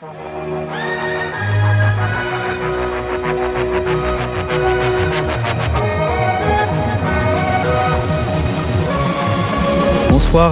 [0.00, 0.14] Bonsoir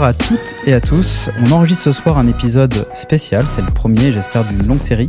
[0.03, 1.31] à toutes et à tous.
[1.41, 5.09] On enregistre ce soir un épisode spécial, c'est le premier, j'espère, d'une longue série.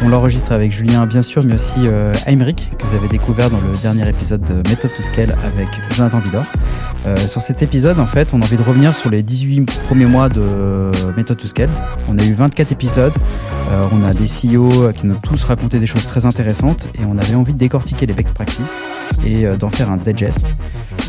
[0.00, 3.76] On l'enregistre avec Julien, bien sûr, mais aussi euh, que vous avez découvert dans le
[3.82, 6.44] dernier épisode de Méthode to Scale avec Jonathan Vidor.
[7.06, 10.06] Euh, sur cet épisode, en fait, on a envie de revenir sur les 18 premiers
[10.06, 11.70] mois de Méthode to Scale.
[12.08, 13.12] On a eu 24 épisodes,
[13.70, 17.04] euh, on a des CEO qui nous ont tous raconté des choses très intéressantes et
[17.04, 18.82] on avait envie de décortiquer les best practices
[19.26, 20.54] et euh, d'en faire un digest.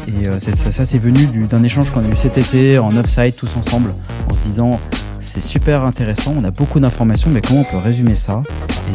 [0.08, 3.56] Et ça, ça c'est venu d'un échange qu'on a eu cet été en offside tous
[3.56, 3.92] ensemble
[4.28, 4.80] en se disant
[5.22, 8.42] c'est super intéressant, on a beaucoup d'informations, mais comment on peut résumer ça?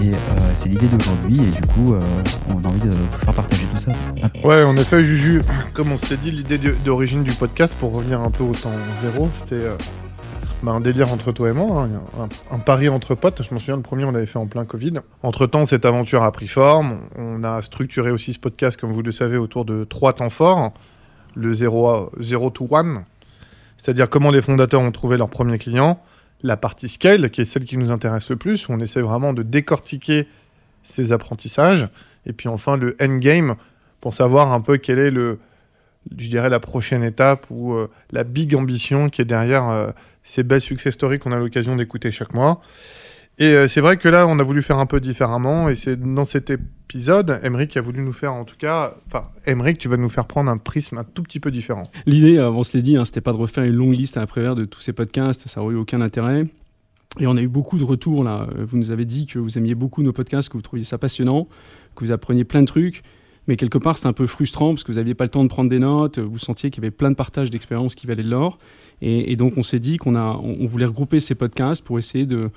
[0.00, 0.18] Et euh,
[0.54, 1.98] c'est l'idée d'aujourd'hui, et du coup, euh,
[2.48, 3.92] on a envie de vous faire partager tout ça.
[4.42, 5.42] Ouais, en effet, Juju,
[5.72, 9.28] comme on s'était dit, l'idée d'origine du podcast, pour revenir un peu au temps zéro,
[9.34, 9.76] c'était euh,
[10.62, 13.42] bah, un délire entre toi et moi, hein, un, pari entre potes.
[13.42, 14.94] Je me souviens, le premier, on l'avait fait en plein Covid.
[15.22, 17.00] Entre-temps, cette aventure a pris forme.
[17.16, 20.72] On a structuré aussi ce podcast, comme vous le savez, autour de trois temps forts.
[21.36, 22.10] Le 0
[22.50, 23.02] to 1,
[23.76, 26.00] c'est-à-dire comment les fondateurs ont trouvé leurs premiers clients,
[26.44, 29.32] la partie scale, qui est celle qui nous intéresse le plus, où on essaie vraiment
[29.32, 30.28] de décortiquer
[30.82, 31.88] ces apprentissages,
[32.26, 33.56] et puis enfin le endgame,
[34.02, 35.38] pour savoir un peu quelle est le,
[36.16, 39.88] je dirais, la prochaine étape ou euh, la big ambition qui est derrière euh,
[40.22, 42.60] ces belles success stories qu'on a l'occasion d'écouter chaque mois.
[43.38, 45.96] Et euh, c'est vrai que là, on a voulu faire un peu différemment, et c'est
[45.96, 46.52] dans cet
[46.84, 50.26] épisode, Emeric a voulu nous faire, en tout cas, enfin, Emeric, tu vas nous faire
[50.26, 51.90] prendre un prisme un tout petit peu différent.
[52.06, 54.20] L'idée, euh, on se l'est dit, hein, c'était pas de refaire une longue liste à
[54.20, 56.46] l'après de tous ces podcasts, ça n'aurait eu aucun intérêt.
[57.20, 58.48] Et on a eu beaucoup de retours là.
[58.58, 61.46] Vous nous avez dit que vous aimiez beaucoup nos podcasts, que vous trouviez ça passionnant,
[61.94, 63.02] que vous appreniez plein de trucs.
[63.46, 65.48] Mais quelque part, c'était un peu frustrant parce que vous n'aviez pas le temps de
[65.48, 68.30] prendre des notes, vous sentiez qu'il y avait plein de partages d'expériences qui valaient de
[68.30, 68.58] l'or.
[69.00, 72.50] Et, donc, on s'est dit qu'on on voulait regrouper ces podcasts pour essayer de,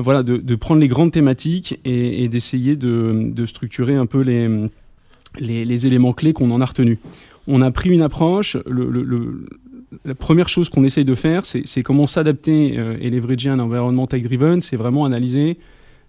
[0.00, 4.20] voilà, de, prendre les grandes thématiques et, d'essayer de, structurer un peu
[5.38, 6.98] les, éléments clés qu'on en a retenus.
[7.46, 8.56] On a pris une approche,
[10.04, 14.06] la première chose qu'on essaye de faire, c'est comment s'adapter euh, et leverager un environnement
[14.06, 15.58] tech-driven, c'est vraiment analyser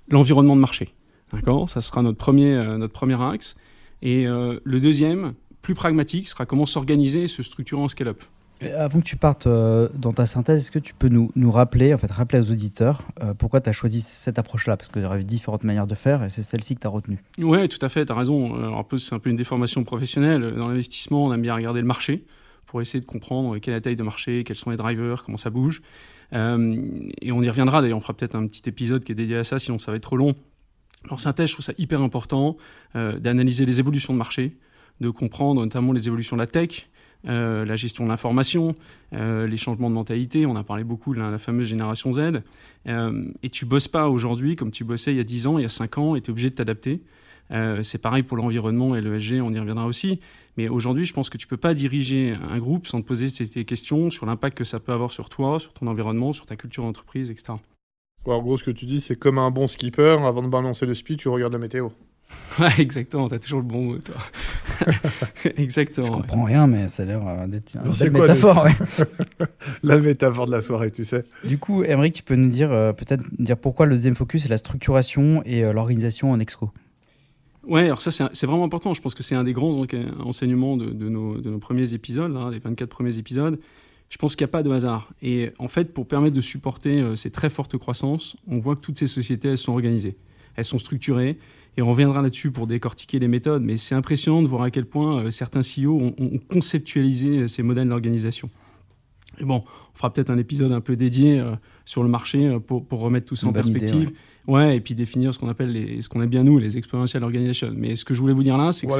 [0.10, 0.90] l'environnement de marché.
[1.34, 1.70] D'accord?
[1.70, 3.56] Ça sera notre premier, euh, notre premier axe.
[4.02, 8.22] Et euh, le deuxième, plus pragmatique, sera comment s'organiser et se structurer en scale-up.
[8.78, 11.98] Avant que tu partes euh, dans ta synthèse, est-ce que tu peux nous, rappeler, en
[11.98, 14.78] fait, rappeler aux auditeurs euh, pourquoi tu as choisi cette approche-là?
[14.78, 17.20] Parce qu'il y aurait différentes manières de faire et c'est celle-ci que tu as retenue.
[17.40, 18.86] Oui, tout à fait, tu as raison.
[18.98, 20.56] C'est un peu une déformation professionnelle.
[20.56, 22.26] Dans l'investissement, on aime bien regarder le marché
[22.66, 25.38] pour essayer de comprendre quelle est la taille de marché, quels sont les drivers, comment
[25.38, 25.82] ça bouge.
[26.34, 29.38] Euh, et on y reviendra d'ailleurs, on fera peut-être un petit épisode qui est dédié
[29.38, 30.36] à ça, sinon ça va être trop long.
[31.10, 32.58] En synthèse, je trouve ça hyper important
[32.94, 34.56] d'analyser les évolutions de marché,
[35.02, 36.91] de comprendre notamment les évolutions de la tech,
[37.28, 38.76] euh, la gestion de l'information,
[39.14, 40.46] euh, les changements de mentalité.
[40.46, 42.42] On a parlé beaucoup de la, fameuse génération Z.
[42.88, 45.62] Euh, et tu bosses pas aujourd'hui comme tu bossais il y a 10 ans, il
[45.62, 47.02] y a 5 ans, et tu es obligé de t'adapter.
[47.84, 50.20] c'est pareil pour l'environnement et l'ESG, on y reviendra aussi.
[50.58, 53.66] Mais aujourd'hui, je pense que tu peux pas diriger un groupe sans te poser ces
[53.66, 56.84] questions sur l'impact que ça peut avoir sur toi, sur ton environnement, sur ta culture
[56.84, 57.54] d'entreprise, etc.
[58.26, 60.94] en gros, ce que tu dis, c'est comme un bon skipper, avant de balancer le
[60.94, 61.90] speed, tu regardes la météo.
[62.60, 64.16] Ouais, exactement, tu as toujours le bon mot, toi.
[65.58, 66.08] exactement.
[66.08, 68.68] Je comprends rien, mais ça a l'air euh, d'être une belle métaphore.
[69.84, 71.26] la métaphore de la soirée, tu sais.
[71.46, 74.50] Du coup, Emmerich, tu peux nous dire, euh, peut-être dire pourquoi le deuxième focus, c'est
[74.50, 76.72] la structuration et euh, l'organisation en exco?
[77.68, 78.94] Ouais, alors ça c'est vraiment important.
[78.94, 79.80] Je pense que c'est un des grands
[80.20, 83.60] enseignements de, nos, de, nos, premiers épisodes, là, les 24 premiers épisodes.
[84.10, 85.14] Je pense qu'il n'y a pas de hasard.
[85.22, 88.98] Et en fait, pour permettre de supporter ces très fortes croissances, on voit que toutes
[88.98, 90.18] ces sociétés, elles sont organisées.
[90.56, 91.38] Elles sont structurées.
[91.78, 94.86] Et on reviendra là-dessus pour décortiquer les méthodes, mais c'est impressionnant de voir à quel
[94.86, 98.50] point euh, certains CEO ont, conceptualisé euh, ces modèles d'organisation.
[99.40, 101.52] Et bon, on fera peut-être un épisode un peu dédié euh,
[101.86, 104.12] sur le marché pour, remettre tout ça en perspective.
[104.48, 104.76] ouais.
[104.76, 107.72] et puis définir ce qu'on appelle les, ce qu'on aime bien nous, les experiential organizations.
[107.74, 108.94] Mais ce que je voulais vous dire là, c'est que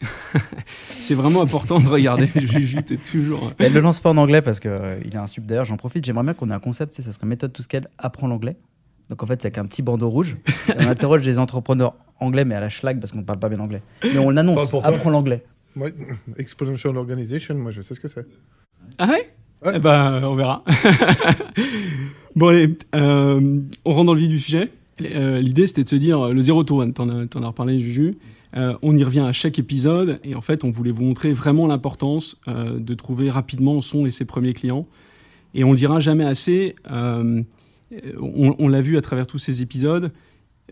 [0.98, 2.28] c'est vraiment important de regarder.
[2.34, 3.52] je toujours.
[3.58, 4.70] Elle le lance pas en anglais parce qu'il
[5.04, 5.46] il a un sub.
[5.46, 6.04] D'ailleurs, j'en profite.
[6.04, 6.94] J'aimerais bien qu'on ait un concept.
[6.94, 8.56] Ça serait méthode tout ce qu'elle apprend l'anglais.
[9.08, 10.36] Donc en fait, c'est avec un petit bandeau rouge.
[10.76, 13.60] on interroge les entrepreneurs anglais, mais à la schlag parce qu'on ne parle pas bien
[13.60, 13.82] anglais.
[14.02, 15.44] Mais on l'annonce, apprends l'anglais.
[16.38, 18.26] Exponential Organization, moi je sais ce que c'est.
[18.98, 19.28] Ah ouais,
[19.74, 20.64] Eh ben, on verra.
[22.36, 24.70] bon allez, euh, on rentre dans le vif du sujet.
[25.02, 28.16] Euh, l'idée c'était de se dire, le zéro to one, t'en as, as, reparlé Juju.
[28.56, 31.66] Euh, on y revient à chaque épisode et en fait on voulait vous montrer vraiment
[31.66, 34.86] l'importance de trouver rapidement son et ses premiers clients.
[35.52, 36.74] Et on le dira jamais assez,
[37.92, 40.12] euh, on, l'a vu à travers tous ces épisodes,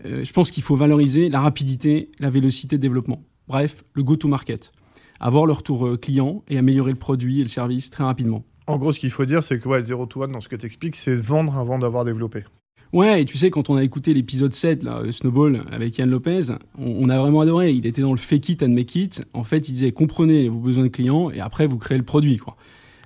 [0.05, 3.23] euh, je pense qu'il faut valoriser la rapidité, la vélocité de développement.
[3.47, 4.71] Bref, le go-to-market.
[5.19, 8.43] Avoir le retour euh, client et améliorer le produit et le service très rapidement.
[8.67, 10.55] En gros, ce qu'il faut dire, c'est que ouais, 0 to 1, dans ce que
[10.55, 12.43] tu expliques, c'est vendre avant d'avoir développé.
[12.91, 16.53] Ouais, et tu sais, quand on a écouté l'épisode 7, là, Snowball, avec Yann Lopez,
[16.77, 17.71] on, a vraiment adoré.
[17.71, 19.23] Il était dans le fake it and make it.
[19.33, 22.37] En fait, il disait comprenez vos besoins de clients et après vous créez le produit.
[22.37, 22.55] Quoi.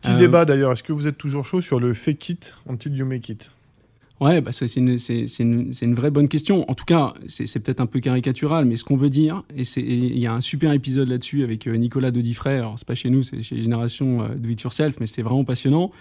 [0.02, 3.06] Petit débat d'ailleurs, est-ce que vous êtes toujours chaud sur le fake it until you
[3.06, 3.52] make it?
[4.20, 6.70] Ouais, bah c'est une, vraie bonne question.
[6.70, 10.20] En tout cas, c'est peut-être un peu caricatural, mais ce qu'on veut dire, et il
[10.20, 13.24] y a un super épisode là-dessus avec euh, Nicolas Dodifray, alors c'est pas chez nous,
[13.24, 15.92] c'est chez Génération euh, Do It Yourself, mais c'est vraiment passionnant.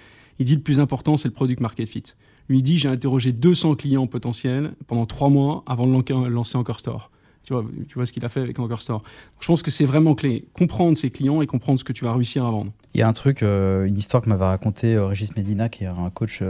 [0.40, 2.02] Il dit le plus important, c'est le product market fit.
[2.48, 7.12] Lui dit, j'ai interrogé 200 clients potentiels pendant trois mois avant de lancer Encore Store.
[7.44, 9.02] Tu vois, tu vois ce qu'il a fait avec Encore Store.
[9.40, 10.46] Je pense que c'est vraiment clé.
[10.54, 12.72] Comprendre ses clients et comprendre ce que tu vas réussir à vendre.
[12.94, 15.88] Il y a un truc, euh, une histoire que m'avait raconté Régis Medina, qui est
[15.88, 16.42] un coach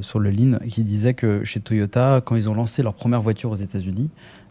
[0.00, 3.50] sur le Lean qui disait que chez Toyota, quand ils ont lancé leur première voiture
[3.50, 4.10] aux États-Unis,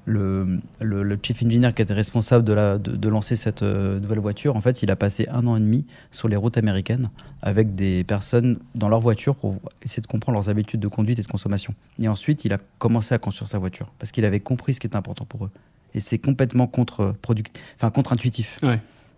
[0.09, 4.55] le, le, chief engineer qui était responsable de, la, de, lancer cette euh, nouvelle voiture,
[4.55, 7.09] en fait, il a passé un an et demi sur les routes américaines
[7.41, 11.21] avec des personnes dans leur voiture pour essayer de comprendre leurs habitudes de conduite et
[11.21, 11.75] de consommation.
[11.99, 14.87] Et ensuite, il a commencé à construire sa voiture parce qu'il avait compris ce qui
[14.87, 15.51] était important pour eux.
[15.93, 17.15] Et c'est complètement contre,
[17.75, 18.59] enfin, contre-intuitif.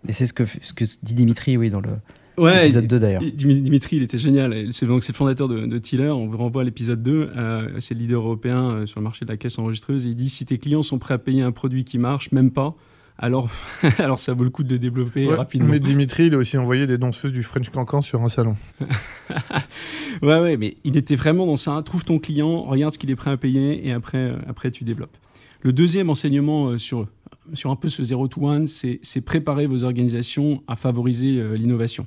[0.08, 1.90] Et c'est ce que, ce que dit Dimitri, oui, dans le,
[2.38, 3.22] Ouais, épisode 2 d'ailleurs.
[3.34, 4.72] Dimitri, il était génial.
[4.72, 6.08] C'est donc c'est le fondateur de, de, Tiller.
[6.08, 7.30] On vous renvoie à l'épisode 2.
[7.36, 10.04] Euh, c'est le leader européen euh, sur le marché de la caisse enregistreuse.
[10.04, 12.74] il dit si tes clients sont prêts à payer un produit qui marche, même pas,
[13.18, 13.50] alors,
[13.98, 15.68] alors ça vaut le coup de le développer rapidement.
[15.68, 18.56] Mais Dimitri, il a aussi envoyé des danseuses du French Cancan sur un salon.
[20.22, 21.80] ouais, ouais, mais il était vraiment dans ça.
[21.84, 24.84] Trouve ton client, regarde ce qu'il est prêt à payer et après, euh, après tu
[24.84, 25.16] développes.
[25.60, 27.06] Le deuxième enseignement sur,
[27.52, 32.04] sur un peu ce 0 to 1, c'est préparer vos organisations à favoriser l'innovation.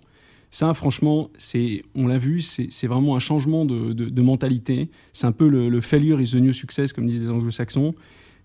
[0.55, 4.89] Ça, franchement, c'est, on l'a vu, c'est vraiment un changement de, mentalité.
[5.11, 7.93] C'est un peu le, failure is the new success, comme disent les anglo-saxons.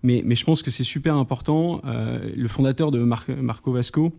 [0.02, 1.80] Mais, je pense que c'est super important.
[1.84, 4.10] Euh, le fondateur de Marco Vasco,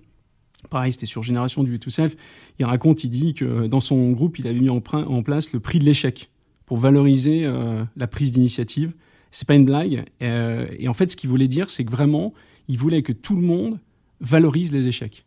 [0.70, 2.16] pareil, c'était sur Génération du Self,
[2.60, 5.80] il raconte, il dit que dans son groupe, il avait mis en, place le prix
[5.80, 6.30] de l'échec
[6.66, 8.94] pour valoriser euh, la prise d'initiative.
[9.32, 10.06] C'est pas une blague.
[10.22, 12.34] Euh, et en fait, ce qu'il voulait dire, c'est que vraiment,
[12.70, 13.80] il voulait que tout le monde
[14.22, 15.26] valorise les échecs.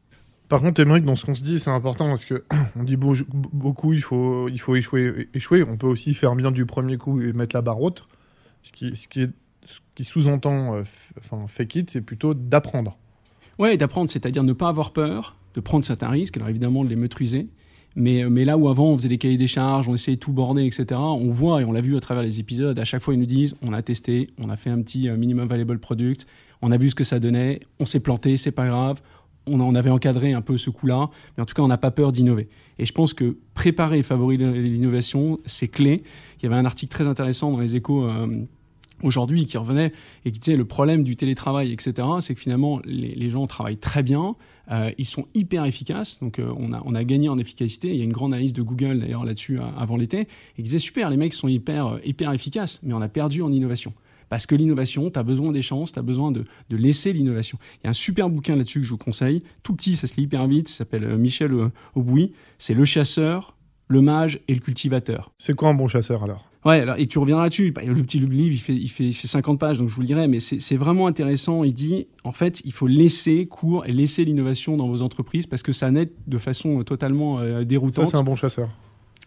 [0.54, 2.44] Par contre, Émeric, dans ce qu'on se dit, c'est important parce que
[2.76, 5.64] on dit beaucoup, il faut, il faut échouer, échouer.
[5.64, 8.06] On peut aussi faire bien du premier coup et mettre la barre haute.
[8.62, 10.82] Ce qui, ce qui, sous-entend, euh,
[11.48, 12.96] fake it, c'est plutôt d'apprendre.
[13.58, 16.94] Ouais, d'apprendre, c'est-à-dire ne pas avoir peur, de prendre certains risques, alors évidemment de les
[16.94, 17.48] maîtriser.
[17.96, 20.64] Mais, mais là où avant on faisait des cahiers des charges, on essayait tout border,
[20.64, 23.20] etc., on voit et on l'a vu à travers les épisodes, à chaque fois ils
[23.20, 26.26] nous disent on a testé, on a fait un petit euh, minimum valuable product,
[26.62, 29.00] on a vu ce que ça donnait, on s'est planté, c'est pas grave,
[29.46, 32.12] on avait encadré un peu ce coup-là, mais en tout cas, on n'a pas peur
[32.12, 32.49] d'innover.
[32.79, 36.02] Et je pense que préparer et favoriser l'innovation, c'est clé.
[36.38, 38.44] Il y avait un article très intéressant dans les échos euh,
[39.02, 39.93] aujourd'hui qui revenait
[40.25, 44.02] et qui disait le problème du télétravail, etc., c'est que finalement, les, gens travaillent très
[44.02, 44.35] bien,
[44.70, 47.88] euh, ils sont hyper efficaces, donc euh, on, a, on a gagné en efficacité.
[47.88, 50.26] Il y a une grande analyse de Google d'ailleurs là-dessus avant l'été, et
[50.56, 53.93] qui disait super, les mecs sont hyper, hyper efficaces, mais on a perdu en innovation.
[54.29, 57.59] Parce que l'innovation, tu as besoin des chances, tu as besoin de, laisser l'innovation.
[57.82, 60.17] Il y a un super bouquin là-dessus que je vous conseille, tout petit, ça se
[60.17, 62.32] lit hyper vite, ça s'appelle euh, Michel euh, Aubouy.
[62.59, 63.56] C'est Le chasseur,
[63.88, 65.32] le mage et le cultivateur.
[65.38, 66.49] C'est quoi un bon chasseur alors?
[66.65, 67.73] Ouais, alors, et tu reviendras là-dessus.
[67.73, 70.00] Bah, le petit livre, il fait, il, fait, il fait 50 pages, donc je vous
[70.00, 71.62] le dirai, mais c'est vraiment intéressant.
[71.62, 75.62] Il dit, en fait, il faut laisser cours et laisser l'innovation dans vos entreprises parce
[75.62, 78.06] que ça naît de façon euh, totalement déroutante.
[78.06, 78.71] Ça, c'est un bon chasseur.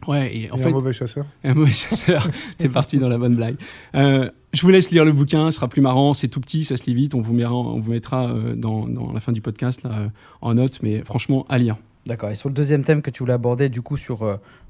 [0.05, 0.69] Ouais, et en fait.
[0.69, 1.25] Un mauvais chasseur.
[1.43, 2.29] Un mauvais chasseur.
[2.57, 3.55] T'es parti dans la bonne blague.
[3.95, 6.77] Euh, je vous laisse lire le bouquin, ce sera plus marrant, c'est tout petit, ça
[6.77, 7.13] se lit vite.
[7.13, 10.07] On vous mettra, on vous mettra euh, dans, dans, la fin du podcast là, euh,
[10.41, 11.77] en note, mais franchement, à lire.
[12.07, 12.31] D'accord.
[12.31, 14.23] Et sur le deuxième thème que tu voulais aborder, du coup, sur,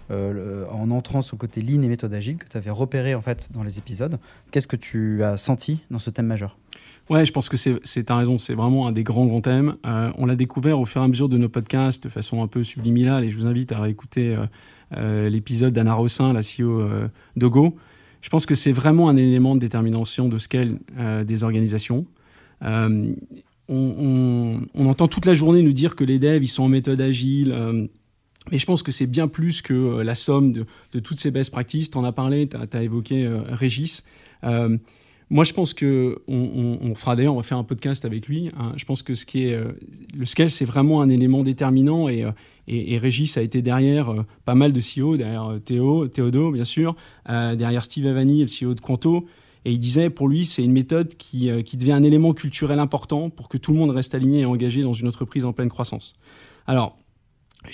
[0.09, 3.49] en entrant sur le côté lean et méthode agile, que tu avais repéré en fait
[3.53, 4.19] dans les épisodes,
[4.51, 6.57] qu'est-ce que tu as senti dans ce thème majeur?
[7.09, 9.75] Ouais, je pense que c'est, ta raison, c'est vraiment un des grands, grands thèmes.
[9.83, 12.63] on l'a découvert au fur et à mesure de nos podcasts de façon un peu
[12.63, 14.35] subliminale et je vous invite à réécouter
[14.95, 17.75] euh, l'épisode d'Anna Rossin, la CEO euh, de Go.
[18.21, 22.05] Je pense que c'est vraiment un élément de détermination de scale euh, des organisations.
[23.69, 27.53] On, entend toute la journée nous dire que les devs, ils sont en méthode agile.
[28.51, 31.91] mais je pense que c'est bien plus que la somme de, toutes ces best practices.
[31.91, 34.03] Tu en as parlé, tu as, évoqué Régis.
[34.41, 38.49] moi, je pense que on, fera d'ailleurs, on va faire un podcast avec lui.
[38.57, 38.71] Hein.
[38.77, 39.59] Je pense que ce qui est
[40.17, 42.23] le scale, c'est vraiment un élément déterminant et,
[42.67, 46.65] et, Régis a été derrière euh, pas mal de CEO, derrière euh, Théo, Théodo, bien
[46.65, 46.95] sûr,
[47.29, 49.25] euh, derrière Steve Avani, le CEO de Quanto.
[49.65, 53.29] Et il disait, pour lui, c'est une méthode qui, qui devient un élément culturel important
[53.29, 56.15] pour que tout le monde reste aligné et engagé dans une entreprise en pleine croissance.
[56.67, 56.97] Alors,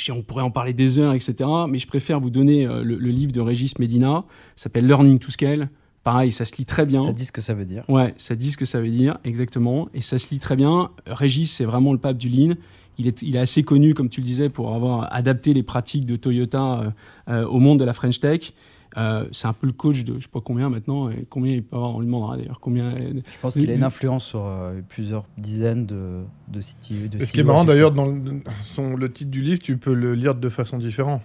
[0.10, 1.48] on pourrait en parler des heures, etc.
[1.70, 5.70] Mais je préfère vous donner le, livre de Régis Medina, s'appelle Learning to Scale.
[6.04, 7.04] Pareil, ça se lit très bien.
[7.04, 7.84] Ça dit ce que ça veut dire.
[7.90, 9.88] Ouais, ça dit ce que ça veut dire, exactement.
[9.94, 10.90] Et ça se lit très bien.
[11.06, 12.56] Régis, c'est vraiment le pape du lean.
[12.98, 16.80] Il est, assez connu, comme tu le disais, pour avoir adapté les pratiques de Toyota
[16.80, 16.90] euh,
[17.30, 18.54] euh, au monde de la French Tech.
[18.98, 21.64] Euh, c'est un peu le coach de je sais pas combien maintenant, et combien il
[21.64, 22.60] peut avoir, on lui demandera d'ailleurs.
[22.60, 27.10] Combien, je pense qu'il a une influence sur euh, plusieurs dizaines de, de sites.
[27.10, 28.22] De ce qui est marrant d'ailleurs, dans le,
[28.64, 31.22] son, le titre du livre, tu peux le lire de façon différente.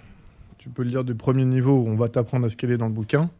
[0.57, 2.95] Tu peux le lire du premier niveau où on va t'apprendre à scaler dans le
[2.95, 3.31] bouquin.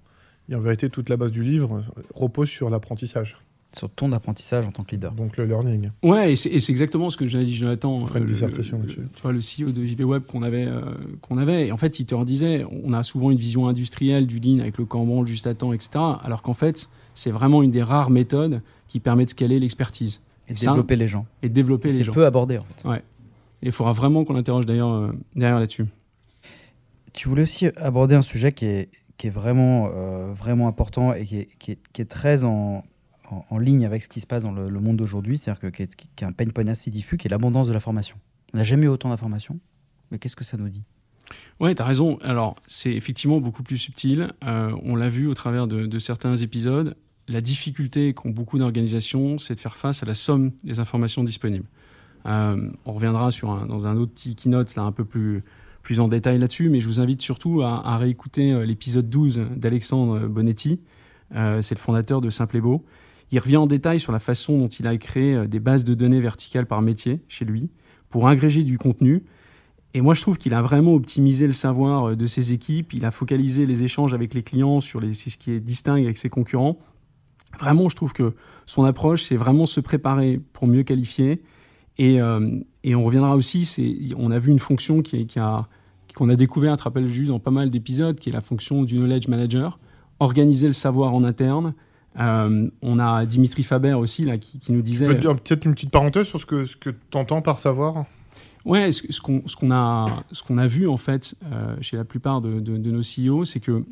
[0.51, 1.83] Et en vérité, toute la base du livre
[2.15, 3.37] repose sur l'apprentissage
[3.77, 5.13] sur ton apprentissage en tant que leader.
[5.13, 5.91] Donc le learning.
[6.03, 7.93] Ouais, et c'est exactement ce que j'avais dit Jonathan.
[7.93, 10.81] On une euh, dissertation Tu vois, le CEO de JV Web qu'on avait, euh,
[11.21, 11.69] qu'on avait.
[11.69, 14.79] Et en fait, il te redisait, on a souvent une vision industrielle du lean avec
[14.79, 15.91] le Kanban, le juste à temps, etc.
[16.23, 20.23] Alors qu'en fait, c'est vraiment une des rares méthodes qui permet de scaler l'expertise.
[20.49, 21.27] Et, développer les gens.
[21.43, 22.13] Et développer les gens.
[22.13, 22.89] C'est peu abordé en fait.
[22.89, 23.03] Ouais.
[23.61, 25.85] Et il faudra vraiment qu'on l'interroge d'ailleurs euh, derrière là-dessus.
[27.13, 29.89] Tu voulais aussi aborder un sujet qui est, qui est vraiment,
[30.33, 32.85] vraiment important et qui est, qui est, qui est très en,
[33.31, 35.89] en, ligne avec ce qui se passe dans le, monde d'aujourd'hui, c'est-à-dire qu'il
[36.21, 38.17] y a un pain point assez diffus qui est l'abondance de l'information.
[38.55, 39.59] On n'a jamais eu autant d'informations,
[40.11, 40.83] mais qu'est-ce que ça nous dit?
[41.61, 42.19] Ouais, tu as raison.
[42.23, 44.33] Alors, c'est effectivement beaucoup plus subtil.
[44.45, 46.97] Euh, on l'a vu au travers de, certains épisodes.
[47.29, 51.67] La difficulté qu'ont beaucoup d'organisations, c'est de faire face à la somme des informations disponibles.
[52.27, 55.43] Euh, on reviendra sur dans un autre petit keynote là, un peu plus,
[55.83, 60.27] plus en détail là-dessus, mais je vous invite surtout à, réécouter euh, l'épisode 12 d'Alexandre
[60.27, 60.81] Bonetti.
[61.31, 62.85] c'est le fondateur de Simple et Beau.
[63.31, 65.95] Il revient en détail sur la façon dont il a créé euh, des bases de
[65.95, 67.71] données verticales par métier chez lui
[68.09, 69.25] pour agréger du contenu.
[69.95, 72.93] Et moi, je trouve qu'il a vraiment optimisé le savoir euh, de ses équipes.
[72.93, 76.19] Il a focalisé les échanges avec les clients sur les, ce qui est distinct avec
[76.19, 76.79] ses concurrents.
[77.59, 78.35] Vraiment, je trouve que
[78.67, 81.43] son approche, c'est vraiment se préparer pour mieux qualifier.
[81.97, 85.67] Et, euh, on reviendra aussi, on a vu une fonction qui, a,
[86.15, 89.29] qu'on a découverte, rappelle juste, dans pas mal d'épisodes, qui est la fonction du knowledge
[89.29, 89.81] manager.
[90.21, 91.75] Organiser le savoir en interne,
[92.19, 95.07] euh, on a Dimitri Faber aussi là, qui, nous disait.
[95.15, 98.07] Peut-être une petite parenthèse sur ce que, ce que tu entends par savoir
[98.65, 100.25] Ouais, ce, ce qu'on a,
[100.59, 103.83] a vu en fait euh, chez la plupart de, nos CEO, c'est que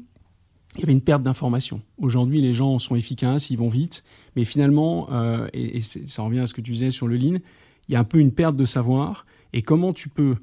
[0.75, 1.81] il y avait une perte d'information.
[1.97, 4.05] Aujourd'hui, les gens sont efficaces, ils vont vite,
[4.35, 7.39] mais finalement, euh, et, ça revient à ce que tu disais sur le lean,
[7.89, 9.25] il y a un peu une perte de savoir.
[9.55, 10.37] Et comment tu peux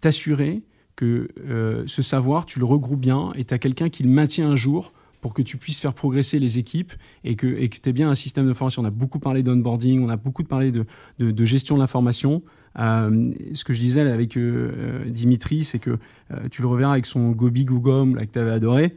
[0.00, 0.62] t'assurer
[0.94, 1.26] que
[1.86, 4.92] ce savoir, tu le regroupes bien et tu as quelqu'un qui le maintient un jour
[5.22, 6.92] pour que tu puisses faire progresser les équipes
[7.24, 8.82] et que et tu aies bien un système de formation.
[8.82, 10.84] On a beaucoup parlé d'onboarding, on a beaucoup parlé de,
[11.20, 12.42] de, gestion de l'information.
[12.78, 15.96] Euh, ce que je disais avec euh, euh, Dimitri, c'est que
[16.50, 18.96] tu le reverras avec son Googom là, que tu avais adoré,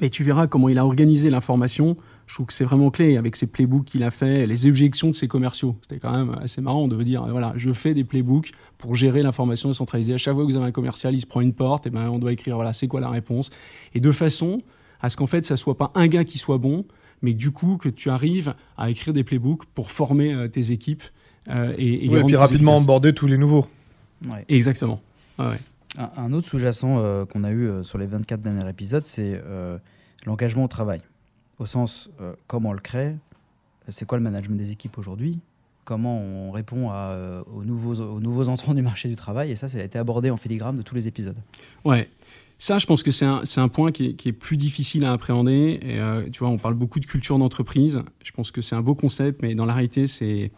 [0.00, 1.98] mais tu verras comment il a organisé l'information.
[2.26, 5.14] Je trouve que c'est vraiment clé avec ses playbooks qu'il a fait, les objections de
[5.14, 5.76] ses commerciaux.
[5.82, 9.70] C'était quand même assez marrant de dire voilà, je fais des playbooks pour gérer l'information
[9.74, 10.14] centralisée.
[10.14, 12.08] À chaque fois que vous avez un commercial, il se prend une porte, et ben
[12.08, 13.50] on doit écrire voilà, c'est quoi la réponse?
[13.94, 14.60] Et de façon
[15.02, 16.86] à ce qu'en fait, ça soit pas un gars qui soit bon,
[17.20, 21.02] mais du coup que tu arrives à écrire des playbooks pour former euh, tes équipes
[21.48, 23.66] euh, et, et, puis rapidement aborder tous les nouveaux.
[24.48, 25.00] Exactement.
[25.98, 29.42] Un, autre sous-jacent euh, qu'on a eu sur les 24 derniers épisodes, c'est
[30.24, 31.02] l'engagement au travail.
[31.58, 32.08] Au sens,
[32.46, 33.16] comment on le crée,
[33.88, 35.40] c'est quoi le management des équipes aujourd'hui,
[35.84, 39.66] comment on répond à, aux, nouveaux, aux nouveaux entrants du marché du travail, et ça,
[39.66, 41.36] ça a été abordé en filigrane de tous les épisodes.
[41.84, 42.08] Ouais,
[42.62, 45.10] ça, je pense que c'est un, un, point qui est, qui est, plus difficile à
[45.10, 45.80] appréhender.
[45.82, 48.04] Et, euh, tu vois, on parle beaucoup de culture d'entreprise.
[48.22, 50.52] Je pense que c'est un beau concept, mais dans la réalité, c'est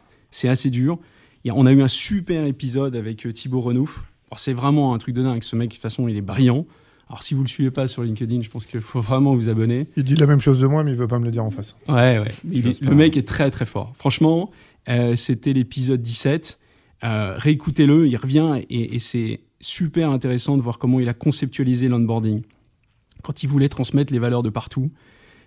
[0.46, 0.99] assez dur.
[1.46, 4.04] Et on a eu un super épisode avec euh, Thibaut Renouf.
[4.37, 5.42] C'est vraiment un truc de dingue.
[5.42, 6.66] Ce mec, de toute façon, il est brillant.
[7.08, 9.87] Alors, si vous le suivez pas sur LinkedIn, je pense qu'il faut vraiment vous abonner.
[9.96, 11.50] Il dit la même chose de moi, mais il veut pas me le dire en
[11.50, 11.75] face.
[11.88, 12.34] Ouais, ouais.
[12.82, 13.94] le mec est très, très fort.
[13.96, 14.50] Franchement,
[14.90, 16.58] euh, c'était l'épisode 17.
[17.02, 22.42] Réécoutez-le, il revient et, et c'est super intéressant de voir comment il a conceptualisé l'onboarding.
[23.23, 24.90] Quand il voulait transmettre les valeurs de partout.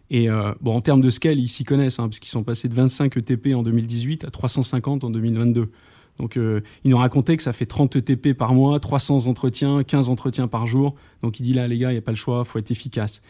[0.09, 2.69] Et euh, bon, en termes de scale, ils s'y connaissent, hein, parce qu'ils sont passés
[2.69, 5.69] de 25 ETP en 2018 à 350 en 2022.
[6.17, 10.09] Donc, euh, il nous racontait que ça fait 30 ETP par mois, 300 entretiens, 15
[10.09, 10.95] entretiens par jour.
[11.21, 13.21] Donc, il dit là, les gars, il n'y a pas le choix, faut être efficace.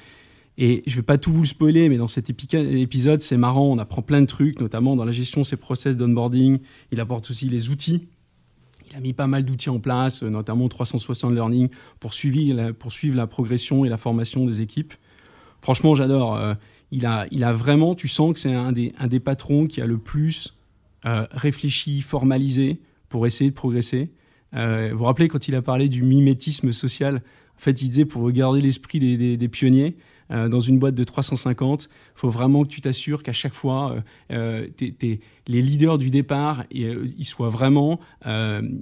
[0.58, 3.66] Et je ne vais pas tout vous le spoiler, mais dans cet épisode, c'est marrant,
[3.68, 6.60] on apprend plein de trucs, notamment dans la gestion de ses process d'onboarding.
[6.92, 8.08] Il apporte aussi les outils
[8.90, 12.74] il a mis pas mal d'outils en place, euh, notamment 360 Learning, pour suivre, la,
[12.74, 14.94] pour la progression et la formation des équipes.
[15.62, 16.36] Franchement, j'adore.
[16.36, 16.54] Euh,
[16.92, 19.82] il, a, il a vraiment, tu sens que c'est un des, un des patrons qui
[19.82, 20.56] a le plus
[21.06, 22.80] euh, réfléchi, formalisé
[23.10, 24.12] pour essayer de progresser.
[24.54, 27.22] vous vous rappelez quand il a parlé du mimétisme social
[27.56, 29.98] En fait, il disait pour garder l'esprit des, des pionniers,
[30.32, 34.04] euh, dans une boîte de 350, il faut vraiment que tu t'assures qu'à chaque fois,
[34.32, 35.18] euh, euh
[35.50, 38.02] les leaders du départ, ils soient vraiment...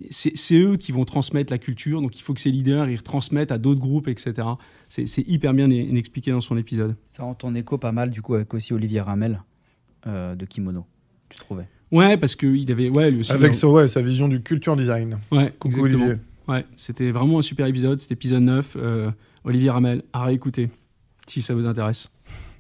[0.10, 3.52] c'est eux qui vont transmettre la culture, donc il faut que ces leaders, ils retransmettent
[3.52, 4.48] à d'autres groupes, etc.
[4.90, 6.96] C'est hyper bien expliqué dans son épisode.
[7.06, 9.44] Ça entend écho pas mal, du coup, avec aussi Olivier Ramel
[10.08, 10.88] de Kimono,
[11.30, 11.68] tu trouvais?
[11.92, 12.90] Ouais, parce qu'il avait...
[12.90, 15.20] Ouais, lui aussi, avec ouais, sa vision du culture design.
[15.32, 16.16] Ouais, Coucou exactement.
[16.48, 18.78] Ouais, c'était vraiment un super épisode, c'était épisode 9.
[19.44, 20.72] Olivier Ramel, à réécouter.
[21.28, 22.10] Si ça vous intéresse.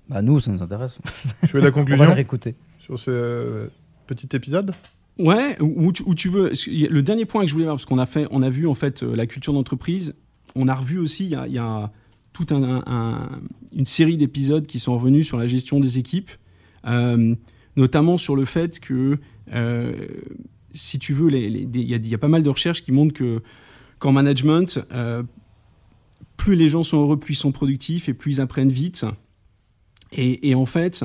[0.09, 0.97] Bah nous, ça nous intéresse.
[1.43, 2.55] Je fais la On va conclusion réécouter.
[2.79, 3.67] sur ce euh,
[4.07, 4.71] petit épisode.
[5.17, 6.51] Ouais, où, tu- où tu veux.
[6.67, 8.73] Le dernier point que je voulais voir, parce qu'on a fait, on a vu en
[8.73, 10.13] fait euh, la culture d'entreprise.
[10.55, 11.91] On a revu aussi, il y a, il y a
[12.33, 13.29] toute un- un-
[13.73, 16.31] une série d'épisodes qui sont revenus sur la gestion des équipes,
[16.85, 17.33] euh,
[17.77, 19.17] notamment sur le fait que,
[19.53, 19.93] euh,
[20.73, 23.13] si tu veux, il y, a- il y a pas mal de recherches qui montrent
[23.13, 23.41] que
[23.99, 25.23] qu'en management, euh,
[26.37, 29.05] plus les gens sont heureux, plus ils sont productifs et plus ils apprennent vite.
[30.11, 31.03] Et, et en fait,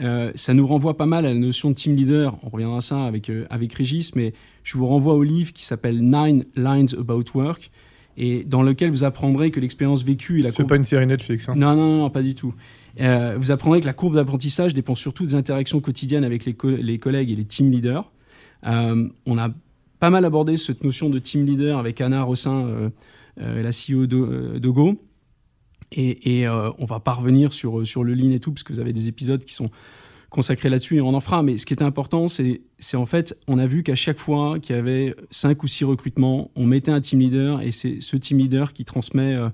[0.00, 2.36] euh, ça nous renvoie pas mal à la notion de team leader.
[2.42, 5.64] On reviendra à ça avec, euh, avec Régis, mais je vous renvoie au livre qui
[5.64, 7.70] s'appelle Nine Lines About Work,
[8.16, 11.06] et dans lequel vous apprendrez que l'expérience vécue et la C'est courbe- pas une série
[11.06, 11.48] Netflix.
[11.48, 11.54] hein.
[11.56, 12.54] non, non, non, pas du tout.
[13.00, 16.68] Euh, vous apprendrez que la courbe d'apprentissage dépend surtout des interactions quotidiennes avec les, co-
[16.70, 18.12] les collègues et les team leaders.
[18.64, 19.48] On a
[19.98, 22.90] pas mal abordé cette notion de team leader avec Anna Rossin,
[23.36, 25.00] la CEO de, euh, de Go.
[25.92, 28.72] Et, et euh, on va pas revenir sur, sur le lean et tout, parce que
[28.72, 29.70] vous avez des épisodes qui sont
[30.32, 31.42] consacrés là-dessus et on en fera.
[31.42, 32.60] Mais ce qui était important, c'est
[32.94, 36.50] en fait, on a vu qu'à chaque fois qu'il y avait cinq ou six recrutements,
[36.56, 39.50] on mettait un team leader et c'est ce team leader qui transmet, euh,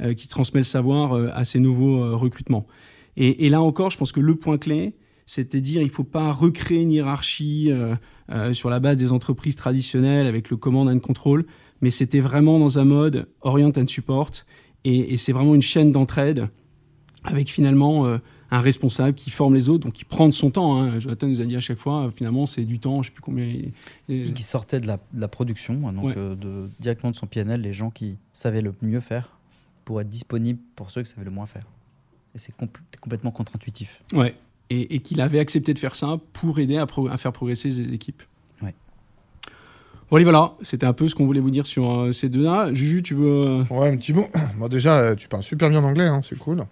[0.00, 2.66] euh, qui transmet le savoir euh, à ces nouveaux euh, recrutements.
[3.14, 4.94] Et, là encore, je pense que le point clé,
[5.26, 7.94] c'était dire il ne faut pas recréer une hiérarchie euh,
[8.30, 11.44] euh, sur la base des entreprises traditionnelles avec le command and control,
[11.80, 14.30] mais c'était vraiment dans un mode orient and support.
[14.84, 16.48] Et, et c'est vraiment une chaîne d'entraide
[17.24, 18.18] avec finalement euh,
[18.50, 20.76] un responsable qui forme les autres, donc qui prend de son temps.
[20.82, 20.98] hein.
[20.98, 23.10] Jonathan nous a dit à chaque fois, euh, finalement, c'est du temps, je ne sais
[23.12, 23.46] plus combien.
[24.08, 26.14] il- Qui, sortait de la, de la production, hein, donc Ouais.
[26.16, 29.36] euh, de, directement de son PNL, les gens qui savaient le mieux faire
[29.84, 31.64] pour être disponibles pour ceux qui savaient le moins faire.
[32.34, 34.02] Et c'est compl- c'est complètement contre-intuitif.
[34.12, 34.34] Ouais.
[34.70, 37.70] Et, et qu'il avait accepté de faire ça pour aider à, pro- à faire progresser
[37.70, 38.22] ses équipes.
[38.62, 38.74] Ouais.
[40.08, 40.52] Voilà, voilà.
[40.62, 42.72] C'était un peu ce qu'on voulait vous dire sur euh, ces deux-là.
[42.72, 43.26] Juju, tu veux.
[43.46, 44.26] euh, Ouais, un petit mot.
[44.58, 46.64] Bon, déjà, euh, tu parles super bien anglais, hein, c'est cool.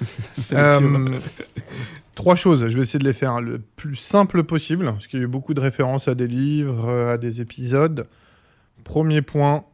[0.52, 1.18] Euh,
[2.14, 5.22] trois choses, je vais essayer de les faire le plus simple possible, parce qu'il y
[5.22, 8.06] a eu beaucoup de références à des livres, à des épisodes.
[8.84, 9.64] Premier point,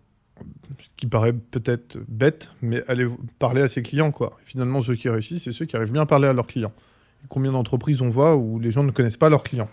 [0.81, 3.07] ce qui paraît peut-être bête, mais allez
[3.38, 4.38] parler à ses clients, quoi.
[4.44, 6.72] Finalement, ceux qui réussissent, c'est ceux qui arrivent bien à parler à leurs clients.
[7.28, 9.68] Combien d'entreprises on voit où les gens ne connaissent pas leurs clients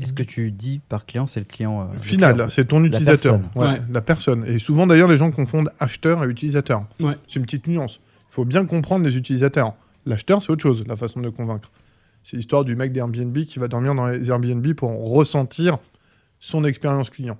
[0.00, 3.40] Est-ce que tu dis par client, c'est le client euh, Final, c'est ton utilisateur.
[3.40, 3.62] personne.
[3.62, 3.82] Ouais, Ouais.
[3.90, 4.44] La personne.
[4.46, 6.84] Et souvent, d'ailleurs, les gens confondent acheteur et utilisateur.
[7.00, 7.16] Ouais.
[7.26, 8.00] C'est une petite nuance.
[8.30, 9.74] Il faut bien comprendre les utilisateurs.
[10.06, 11.70] L'acheteur, c'est autre chose, la façon de le convaincre.
[12.22, 15.78] C'est l'histoire du mec d'Airbnb qui va dormir dans les Airbnb pour ressentir
[16.40, 17.38] son expérience client.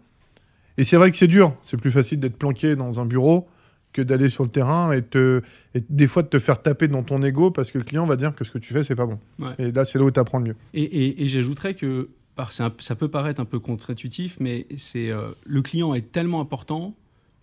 [0.79, 1.55] Et c'est vrai que c'est dur.
[1.63, 3.49] C'est plus facile d'être planqué dans un bureau
[3.93, 5.41] que d'aller sur le terrain et, te,
[5.75, 8.17] et des fois de te faire taper dans ton ego parce que le client va
[8.17, 9.19] dire que ce que tu fais, c'est pas bon.
[9.39, 9.55] Ouais.
[9.59, 10.57] Et là, c'est là où tu apprends le mieux.
[10.75, 15.31] Et, et- et j'ajouterais que un- ça peut paraître un peu contre-intuitif, mais c'est euh,
[15.45, 16.95] le client est tellement important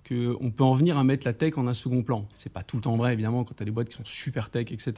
[0.07, 2.27] qu'on peut en venir à mettre la tech en un second plan.
[2.33, 4.51] C'est pas tout le temps vrai, évidemment, quand tu as des boîtes qui sont super
[4.51, 4.93] tech, etc.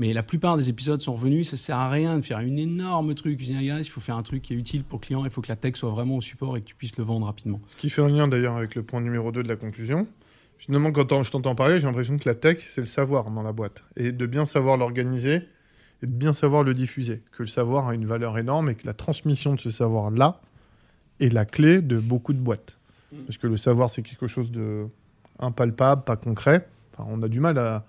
[0.00, 3.14] Mais la plupart des épisodes sont revenus, ça sert à rien de faire une énorme
[3.14, 3.40] truc.
[3.50, 5.48] Ah, il faut faire un truc qui est utile pour le client, il faut que
[5.48, 7.60] la tech soit vraiment au support et que tu puisses le vendre rapidement.
[7.68, 10.08] Ce qui fait un lien d'ailleurs avec le point numéro 2 de la conclusion.
[10.64, 13.50] Finalement, quand je t'entends parler, j'ai l'impression que la tech, c'est le savoir dans la
[13.50, 13.82] boîte.
[13.96, 15.42] Et de bien savoir l'organiser
[16.02, 17.20] et de bien savoir le diffuser.
[17.32, 20.40] Que le savoir a une valeur énorme et que la transmission de ce savoir-là
[21.18, 22.78] est la clé de beaucoup de boîtes.
[23.10, 23.16] Mm.
[23.22, 24.86] Parce que le savoir, c'est quelque chose de
[25.40, 26.68] impalpable, pas concret.
[26.92, 27.84] Enfin, on a du mal à.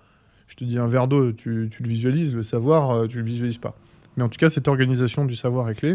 [0.48, 3.24] Je te dis un verre d'eau, tu, tu le visualises, le savoir, euh, tu le
[3.24, 3.78] visualises pas.
[4.16, 5.92] Mais en tout cas, cette organisation du savoir est clé.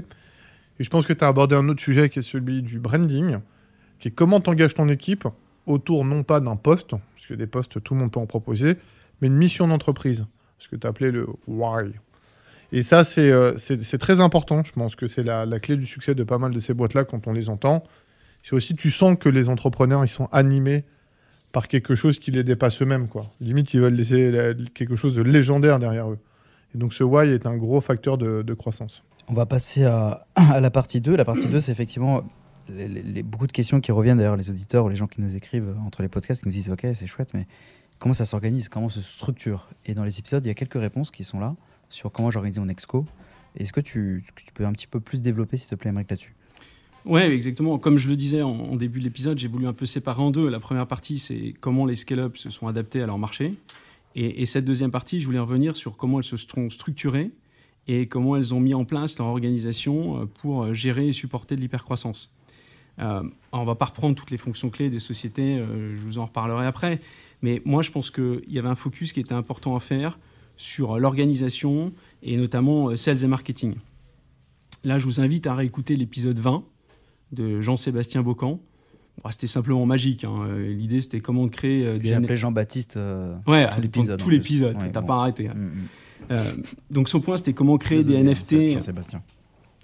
[0.79, 3.39] Et je pense que tu as abordé un autre sujet qui est celui du branding,
[3.99, 5.27] qui est comment tu engages ton équipe
[5.69, 8.77] autour non pas d'un poste, parce que des postes, tout le monde peut en proposer,
[9.21, 10.25] mais une mission d'entreprise,
[10.57, 11.91] ce que tu appelé le why.
[12.71, 14.63] Et ça, c'est euh, c'est très important.
[14.63, 17.03] Je pense que c'est la, la clé du succès de pas mal de ces boîtes-là
[17.03, 17.83] quand on les entend.
[18.43, 20.83] C'est aussi, tu sens que les entrepreneurs, ils sont animés
[21.51, 23.07] par quelque chose qui les dépasse eux-mêmes.
[23.07, 23.31] quoi.
[23.41, 26.19] Limite, ils veulent laisser la- quelque chose de légendaire derrière eux.
[26.75, 29.03] Et donc ce why est un gros facteur de, de croissance.
[29.27, 31.15] On va passer à, à la partie 2.
[31.15, 32.23] La partie 2, c'est effectivement
[32.69, 35.35] les, les- beaucoup de questions qui reviennent d'ailleurs, les auditeurs ou les gens qui nous
[35.35, 37.47] écrivent entre les podcasts, qui nous disent Ok, c'est chouette, mais
[37.99, 38.69] comment ça s'organise?
[38.69, 39.69] Comment se structure?
[39.85, 41.55] Et dans les épisodes, il y a quelques réponses qui sont là
[41.89, 43.05] sur comment j'organise mon exco.
[43.57, 46.35] Est-ce que tu, peux un petit peu plus développer, s'il te plaît, Émeric, là-dessus?
[47.05, 47.79] Ouais, exactement.
[47.79, 50.31] Comme je le disais en, en début de l'épisode, j'ai voulu un peu séparer en
[50.31, 50.49] deux.
[50.49, 53.55] La première partie, c'est comment les scale-up se sont adaptés à leur marché.
[54.15, 57.31] Et, et cette deuxième partie, je voulais revenir sur comment elles se sont structurées
[57.87, 61.55] et comment elles ont mis en place leur organisation euh, pour euh, gérer et supporter
[61.55, 62.31] de l'hypercroissance.
[62.99, 66.25] Euh, on va pas reprendre toutes les fonctions clés des sociétés, euh, je vous en
[66.25, 66.99] reparlerai après.
[67.41, 70.19] Mais moi, je pense qu'il y avait un focus qui était important à faire
[70.57, 73.75] sur l'organisation et notamment euh, sales et marketing.
[74.83, 76.63] Là, je vous invite à réécouter l'épisode 20
[77.31, 78.59] de Jean-Sébastien Bocan.
[79.29, 80.23] c'était simplement magique.
[80.23, 80.33] hein.
[80.47, 82.97] Euh, L'idée, c'était comment créer euh, des J'ai appelé Jean-Baptiste.
[82.97, 84.75] euh, Ouais, tout l'épisode, Tout l'épisode.
[84.81, 85.07] Ouais, T'as bon.
[85.07, 85.47] pas arrêté.
[85.47, 85.53] hein.
[85.55, 85.87] mm, mm.
[86.31, 86.43] Euh,
[86.91, 88.73] donc son point, c'était comment créer Désolé, des NFT.
[88.73, 89.23] Jean-Sébastien.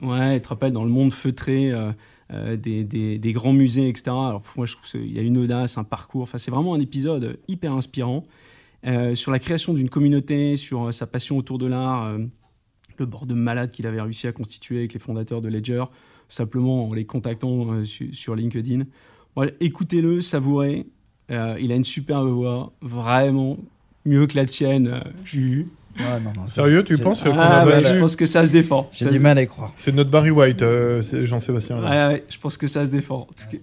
[0.01, 1.91] Ouais, tu te rappelles, dans le monde feutré euh,
[2.31, 4.03] euh, des, grands musées, etc.
[4.07, 6.23] Alors, moi, je trouve qu'il y a une audace, un parcours.
[6.23, 8.23] Enfin, c'est vraiment un épisode hyper inspirant
[8.85, 12.19] euh, sur la création d'une communauté, sur euh, sa passion autour de l'art, euh,
[12.97, 15.83] le bord de malade qu'il avait réussi à constituer avec les fondateurs de Ledger,
[16.27, 18.83] simplement en les contactant su- sur LinkedIn.
[19.59, 20.85] Écoutez-le, savourez.
[21.29, 23.57] Il a une superbe voix, vraiment
[24.05, 25.03] mieux que la tienne.
[25.99, 28.51] Non, non, Sérieux, tu penses qu'on Ah, a bah, battu je pense que ça se
[28.51, 28.89] défend.
[28.91, 29.71] J'ai Ça- du mal à y croire.
[29.77, 31.79] C'est notre Barry White, euh, c'est Jean-Sébastien.
[31.79, 31.89] là.
[32.09, 33.21] Ouais, ouais, je pense que ça se défend.
[33.21, 33.57] en tout cas.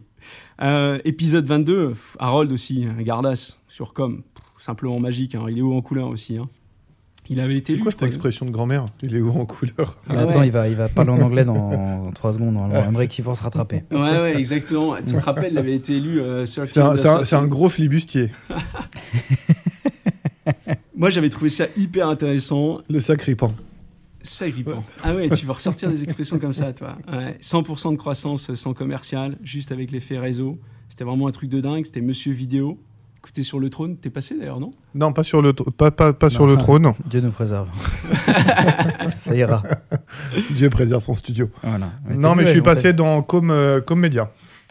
[0.62, 4.22] Euh, épisode 22, pff, Harold aussi, un gardasse sur com,
[4.58, 5.34] simplement magique.
[5.34, 5.44] hein.
[5.50, 6.36] Il est haut en couleur aussi.
[6.38, 6.48] hein.
[7.28, 8.86] Il avait été C'est élu, quoi cette expression de grand-mère?
[9.00, 9.96] Il est où en couleur?
[10.08, 10.46] Ah Mais attends, ouais.
[10.48, 12.58] il va, il va parler en anglais dans 3 secondes.
[12.72, 13.84] J'aimerais qu'il va se rattraper.
[13.92, 14.96] Ouais, ouais, exactement.
[14.96, 18.32] Tu te rappelles, il avait été élu euh, Sir C'est un, un- un gros flibustier,
[21.02, 22.78] Moi, j'avais trouvé ça hyper intéressant.
[22.88, 23.52] le sacripant.
[24.22, 24.84] Ça grippant.
[25.02, 26.96] Ah ouais, tu vas ressortir des expressions comme ça, toi.
[27.12, 27.36] Ouais.
[27.42, 30.60] 100% de croissance sans commercial, juste avec l'effet réseau.
[30.88, 31.84] C'était vraiment un truc de dingue.
[31.86, 32.78] C'était Monsieur Vidéo.
[33.18, 34.70] Écoutez, sur le trône, t'es passé d'ailleurs, non?
[34.94, 36.52] Non, pas sur le, tr- pas, pas, pas sur Non.
[36.52, 36.92] le trône.
[37.10, 37.68] Dieu nous préserve.
[39.16, 39.64] ça ira.
[40.50, 41.50] Dieu préserve son studio.
[41.64, 41.90] Voilà.
[42.16, 44.04] non, mais je suis passé dans Com, euh, Com.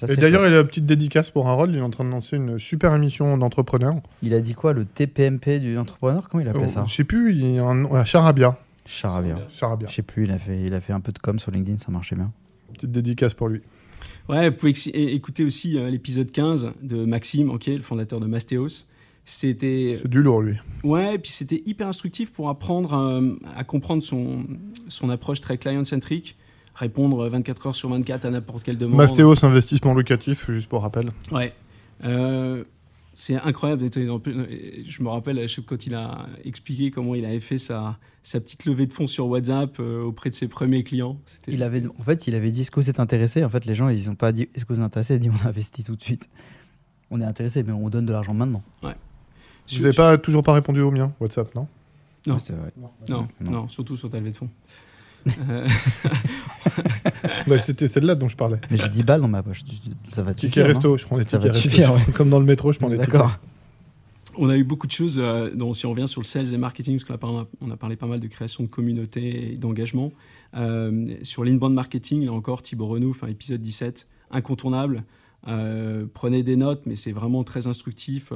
[0.10, 1.74] Et d'ailleurs, il a une petite dédicace pour Harold.
[1.74, 3.96] Il est en train de lancer une super émission d'entrepreneur.
[4.24, 6.28] il a dit quoi Le TPMP du entrepreneur?
[6.30, 6.82] Comment il appelait ça?
[6.86, 8.58] Oh, Je sais plus, il a un nom- à Charabia.
[8.86, 9.38] Charabia.
[9.50, 9.88] Charabia.
[9.88, 11.78] Je sais plus, il a, fait, il a fait un peu de com sur LinkedIn,
[11.78, 12.32] ça marchait bien.
[12.74, 13.62] Petite dédicace pour lui.
[14.30, 14.74] Ouais, vous pouvez
[15.14, 18.86] écouter aussi euh, l'épisode 15 de Maxime, ok, le fondateur de Mastéos.
[19.24, 20.56] C'était C'est du lourd, lui.
[20.84, 24.46] ouais, et puis c'était hyper instructif pour apprendre euh, à comprendre son,
[24.88, 26.38] son approche très client-centric,
[26.76, 28.98] répondre 24 heures sur 24 à n'importe quelle demande.
[28.98, 31.12] Mastéos Investissement Locatif, juste pour rappel.
[31.32, 31.54] Ouais.
[32.04, 32.64] Euh,
[33.14, 33.90] c'est incroyable.
[33.94, 38.88] Je me rappelle quand il a expliqué comment il avait fait sa, sa petite levée
[38.88, 41.20] de fonds sur WhatsApp euh, auprès de ses premiers clients.
[41.48, 43.44] Il avait, en fait, il avait dit est-ce que vous êtes intéressé?
[43.44, 45.16] En fait, les gens, ils n'ont pas dit est-ce que vous êtes intéressé?
[45.16, 46.30] Ils ont dit on investit tout de suite.
[47.12, 48.64] On est intéressé, mais on donne de l'argent maintenant.
[48.82, 51.68] Vous n'avez pas, toujours pas répondu au mien, WhatsApp, non?
[52.26, 52.36] Non.
[52.36, 52.72] Ouais, c'est vrai.
[52.78, 53.28] Non, Non.
[53.42, 54.50] non, surtout sur ta levée de fonds.
[55.50, 55.68] Euh,
[57.48, 58.60] Bah, C'était celle-là dont je parlais.
[58.70, 59.62] Mais j'ai 10 balles dans ma poche.
[60.08, 61.94] Ça va te Ticket resto, je prends des Ça tickets resto.
[61.94, 62.14] ouais.
[62.14, 63.14] Comme dans le métro, je prends des tickets.
[63.14, 63.38] D'accord.
[64.38, 66.58] On a eu beaucoup de choses, euh, dont, si on revient sur le sales et
[66.58, 69.58] marketing, parce qu'on a, parlé- on a parlé pas mal de création de communauté et
[69.58, 70.12] d'engagement.
[70.56, 75.04] Euh, sur l'inbound marketing, là encore, Thibaut Renouf, un épisode 17, incontournable.
[75.48, 78.32] Euh, prenez des notes, mais c'est vraiment très instructif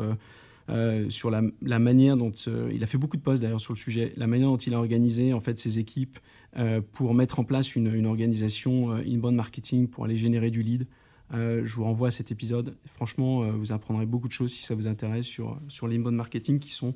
[0.68, 3.74] euh, sur la, la manière dont euh, il a fait beaucoup de posts d'ailleurs sur
[3.74, 6.18] le sujet, la manière dont il a organisé en fait ses équipes
[6.58, 10.88] euh, pour mettre en place une, une organisation inbound marketing pour aller générer du lead.
[11.34, 12.78] Je vous renvoie à cet épisode.
[12.86, 16.72] Franchement, vous apprendrez beaucoup de choses si ça vous intéresse sur, sur l'inbound marketing, qui
[16.72, 16.94] sont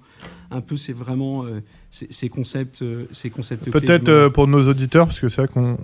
[0.49, 1.45] un peu, c'est vraiment
[1.89, 5.77] ces, concepts, ces concepts clés, Peut-être pour nos auditeurs, parce que c'est vrai qu'on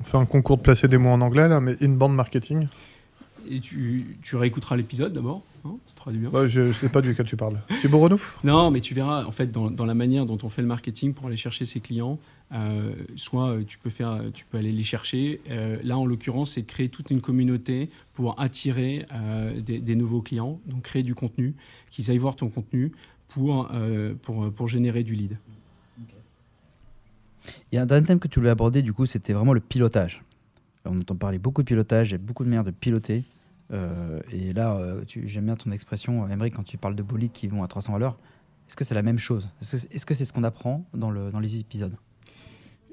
[0.00, 2.68] on fait un concours de placer des mots en anglais, là, mais inbound marketing.
[3.50, 6.28] Et tu, tu réécouteras l'épisode d'abord, hein, ça te fera du bien.
[6.30, 7.60] Ouais, je ne sais pas duquel tu parles.
[7.80, 10.60] Thibaut Renouf Non, mais tu verras, en fait, dans, dans la manière dont on fait
[10.60, 12.18] le marketing pour aller chercher ses clients,
[12.52, 15.40] euh, soit euh, tu peux, faire, tu peux aller les chercher.
[15.50, 19.96] euh, là, en l'occurrence, c'est de créer toute une communauté pour attirer euh, des, des
[19.96, 21.54] nouveaux clients, donc créer du contenu,
[21.90, 22.92] qu'ils aillent voir ton contenu
[23.28, 25.38] pour, euh, pour, pour générer du lead.
[27.72, 29.60] Il y a un dernier thème que tu voulais aborder, du coup, c'était vraiment le
[29.60, 30.22] pilotage.
[30.84, 33.24] On entend parler beaucoup de pilotage, il y a beaucoup de manières de piloter.
[33.72, 37.32] Euh, et là, euh, j'aime bien ton expression, euh, Emery, quand tu parles de bolides
[37.32, 38.18] qui vont à 300 à l'heure.
[38.66, 39.48] Est-ce que c'est la même chose?
[39.60, 41.96] Est-ce que c'est est -ce qu'on apprend dans, le, dans les épisodes?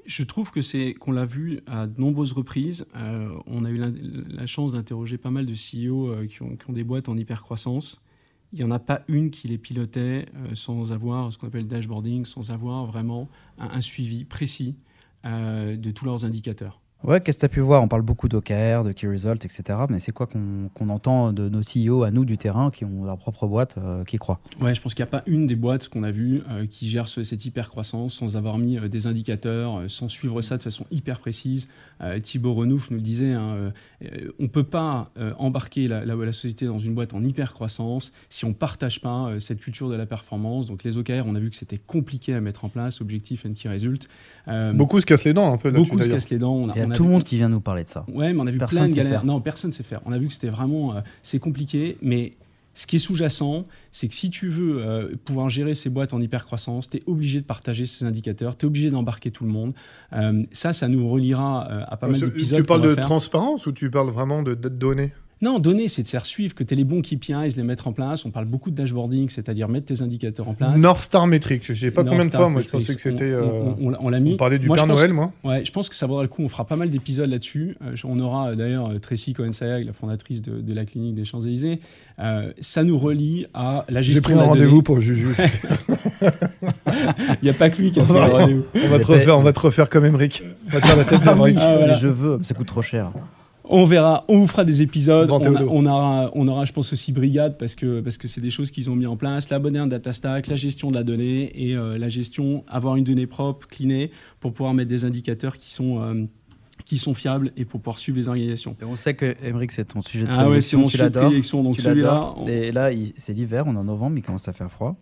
[0.06, 2.86] Je trouve que c'est qu'on l'a vu à de nombreuses reprises.
[2.94, 6.84] Euh, on a eu la, chance d'interroger pas mal de CEO euh, qui, ont, des
[6.84, 8.00] boîtes en hyper croissance.
[8.52, 11.62] Il n'y en a pas une qui les pilotait euh, sans avoir ce qu'on appelle
[11.62, 14.76] le dashboarding, sans avoir vraiment un, suivi précis
[15.24, 16.80] euh, de tous leurs indicateurs.
[17.06, 17.82] Ouais, qu'est-ce que tu as pu voir?
[17.84, 19.78] On parle beaucoup d'OKR, de Key Result, etc.
[19.88, 23.16] Mais c'est quoi qu'on entend de nos CEO à nous du terrain qui ont leur
[23.16, 24.40] propre boîte, euh, qui croient?
[24.60, 26.88] Ouais, je pense qu'il n'y a pas une des boîtes qu'on a vues euh, qui
[26.90, 30.56] gère ce- cette hyper croissance sans avoir mis euh, des indicateurs, euh, sans suivre ça
[30.56, 31.66] de façon hyper précise.
[32.00, 33.72] Euh, Thibaut Renouf nous le disait, hein,
[34.40, 37.52] on ne peut pas euh, embarquer la, la- la société dans une boîte en hyper
[37.54, 40.66] croissance si on ne partage pas euh, cette culture de la performance.
[40.66, 43.52] Donc les OKR, on a vu que c'était compliqué à mettre en place, objectif and
[43.54, 44.08] key result.
[44.48, 46.54] Euh, Beaucoup se cassent les dents un peu là-dessus beaucoup se cassent les dents.
[46.56, 48.04] On a tout le monde qui vient nous parler de ça.
[48.08, 49.12] Ouais, mais on a vu Personne plein de sait galères.
[49.20, 49.24] faire.
[49.24, 50.00] Non, personne sait faire.
[50.06, 52.34] On a vu que c'était vraiment euh, c'est compliqué, mais
[52.76, 56.20] ce qui est sous-jacent, c'est que si tu veux euh, pouvoir gérer ces boîtes en
[56.20, 59.72] hypercroissance, tu es obligé de partager ces indicateurs, tu es obligé d'embarquer tout le monde.
[60.12, 62.58] Euh, ça, ça nous reliera euh, à pas mal d'épisodes.
[62.58, 63.04] Tu parles de faire.
[63.04, 66.64] transparence ou tu parles vraiment de dette donnée Non, donner, c'est de faire suivre, que
[66.64, 68.24] tu aies les bons KPIs, les mettre en place.
[68.24, 70.78] On parle beaucoup de dashboarding, c'est-à-dire mettre tes indicateurs en place.
[70.78, 72.80] North Star Metric, je sais pas North combien de fois, moi je Metrics.
[72.86, 73.34] pensais que c'était.
[73.34, 74.32] On, euh, on- on- on l'a mis.
[74.32, 75.32] on parlait du Moi, je Père pense- Noël, moi.
[75.44, 76.42] Ouais, je pense que ça vaudra le coup.
[76.42, 77.76] On fera pas mal d'épisodes là-dessus.
[77.82, 81.80] Euh, on aura euh, d'ailleurs Tracy Cohen-Sayag, la fondatrice de, de la clinique des Champs-Élysées.
[82.18, 85.34] Euh, ça nous relie à la J'ai gestion pris de un rendez-vous pour Juju.
[87.42, 88.64] Il n'y a pas que lui qui a pris rendez-vous.
[88.74, 90.42] on, va te J'ai refaire, on va te refaire comme Emmerich.
[90.68, 91.58] On va te faire la tête d'Emmerich.
[91.60, 91.92] Ah, voilà.
[91.92, 93.12] Mais je veux, ça coûte trop cher.
[93.68, 95.30] On verra, on vous fera des épisodes.
[95.30, 95.68] On, a- Théodo.
[95.70, 98.70] on aura, on aura, je pense aussi Brigade parce que parce que c'est des choses
[98.70, 99.50] qu'ils ont mis en place.
[99.50, 103.04] La moderne data stack, la gestion de la donnée et euh, la gestion, avoir une
[103.04, 106.24] donnée propre, clinée, pour pouvoir mettre des indicateurs qui sont euh,
[106.84, 108.76] qui sont fiables et pour pouvoir suivre les organisations.
[108.80, 111.18] Et on sait que Emmerich, c'est ton sujet de Ah ouais, c'est mon sujet de
[111.18, 111.62] prédilection.
[111.64, 114.70] Donc celui-là, on- Et là, c'est l'hiver, on est en novembre, il commence à faire
[114.70, 114.94] froid.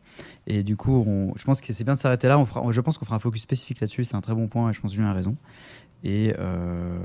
[0.46, 2.38] Et du coup, on- je pense que c'est bien de s'arrêter là.
[2.38, 4.04] On fera, je pense qu'on fera un focus spécifique là-dessus.
[4.04, 5.36] C'est un très bon point et je pense que Julien a raison.
[6.06, 6.98] Et euh,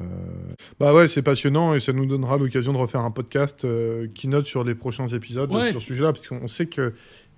[0.80, 4.28] Bah ouais, c'est passionnant et ça nous donnera l'occasion de refaire un podcast euh, qui
[4.28, 5.72] note sur les prochains épisodes Ouais.
[5.72, 6.92] sur ce sujet-là, parce qu'on sait qu'il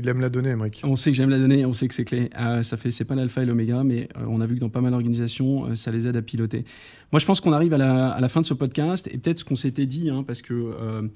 [0.07, 0.81] aime la donnée, Emmerich.
[0.83, 2.29] On sait que j'aime la donnée, on sait que c'est clé.
[2.39, 4.69] Euh, ça fait, c'est pas l'alpha et l'oméga, mais euh, on a vu que dans
[4.69, 6.65] pas mal d'organisations, euh, ça les aide à piloter.
[7.11, 7.77] Moi, je pense qu'on arrive à
[8.19, 11.07] la, fin de ce podcast et peut-être ce qu'on s'était dit, hein, parce que euh,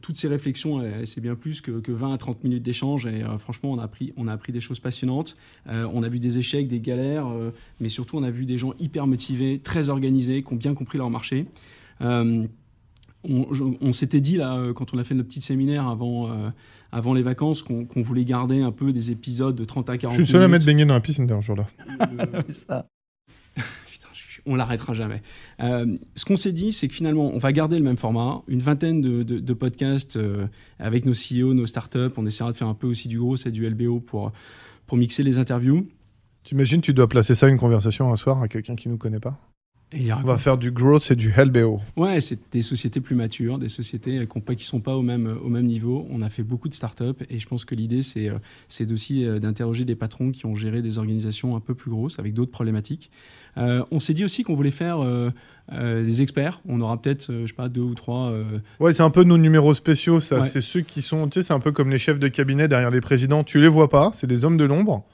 [0.00, 3.72] toutes ces réflexions, c'est bien plus que, que 20 à 30 minutes d'échange et franchement,
[3.72, 5.36] on a appris, on a appris des choses passionnantes.
[5.66, 7.26] On a vu des échecs, des galères,
[7.80, 10.96] mais surtout, on a vu des gens hyper motivés, très organisés, qui ont bien compris
[10.96, 11.46] leur marché.
[13.28, 16.30] On, je- on s'était dit là, euh, quand on a fait notre petit séminaire avant,
[16.30, 16.50] euh,
[16.92, 19.98] avant les vacances, qu'on qu'on voulait garder un peu des épisodes de 30 à Je
[19.98, 20.52] 40 suis le seul à minutes.
[20.60, 21.66] m'être baigné dans la piscine d'un jour-là.
[22.00, 22.86] Euh, ça.
[23.56, 25.22] Putain, je- on l'arrêtera jamais.
[25.60, 28.60] Euh, ce qu'on s'est dit, c'est que finalement, on va garder le même format, une
[28.60, 30.46] vingtaine de, de- de podcasts euh,
[30.78, 32.10] avec nos CEO, nos startups.
[32.16, 34.32] On essaiera de faire un peu aussi du gros, c'est du LBO pour,
[34.86, 35.86] pour mixer les interviews.
[36.42, 39.38] T'imagines, tu dois placer ça une conversation un soir à quelqu'un qui nous connaît pas?
[39.96, 41.80] Et On va faire du growth et du LBO.
[41.96, 45.38] Ouais, c'est des sociétés plus matures, des sociétés euh, qui ne sont pas au même,
[45.42, 46.06] au même niveau.
[46.10, 49.24] On a fait beaucoup de startups et je pense que l'idée, c'est euh, c'est aussi
[49.24, 52.50] euh, d'interroger des patrons qui ont géré des organisations un peu plus grosses avec d'autres
[52.50, 53.10] problématiques.
[53.56, 55.30] Euh, on s'est dit aussi qu'on voulait faire euh,
[55.72, 56.60] euh, des experts.
[56.68, 58.30] On aura peut-être, euh, je sais pas, deux ou trois.
[58.30, 60.40] euh, Ouais, c'est un peu nos numéros spéciaux, ça.
[60.40, 60.48] Ouais.
[60.48, 62.90] C'est ceux qui sont, tu sais, c'est un peu comme les chefs de cabinet derrière
[62.90, 63.44] les présidents.
[63.44, 65.04] Tu les vois pas, c'est des hommes de l'ombre,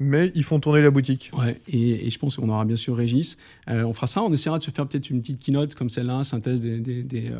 [0.00, 1.30] mais ils font tourner la boutique.
[1.36, 3.36] Ouais, et, et je pense qu'on aura bien sûr Régis.
[3.68, 6.24] Euh, on fera ça, on essaiera de se faire peut-être une petite keynote comme celle-là,
[6.24, 7.36] synthèse des, des, des, euh,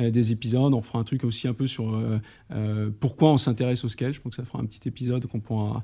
[0.00, 0.72] euh, des épisodes.
[0.72, 2.00] On fera un truc aussi un peu sur
[3.00, 4.14] pourquoi on s'intéresse au scale.
[4.14, 5.82] Je pense que ça fera un petit épisode qu'on pourra,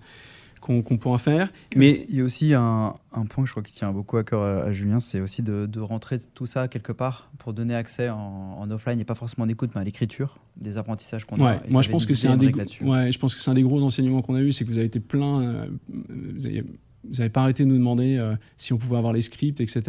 [0.61, 1.51] qu'on pourra faire.
[1.75, 4.25] Mais il y a aussi un, un point que je crois qui tient beaucoup à
[4.25, 7.75] cœur à, à Julien, c'est aussi de, de rentrer tout ça quelque part pour donner
[7.75, 11.37] accès en, en offline et pas forcément en écoute, mais à l'écriture des apprentissages qu'on
[11.45, 11.53] a.
[11.53, 12.85] Ouais, Et moi je pense que c'est un des Emmerich, là-dessus.
[12.85, 14.79] ouais, je pense que c'est un des gros enseignements qu'on a eu, c'est que vous
[14.79, 16.65] avez été plein, euh, vous avez,
[17.09, 19.83] vous avez pas arrêté de nous demander euh, si on pouvait avoir les scripts, etc.